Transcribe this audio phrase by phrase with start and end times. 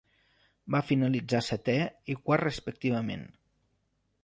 [0.75, 1.77] Va finalitzar setè
[2.15, 3.29] i quart respectivament.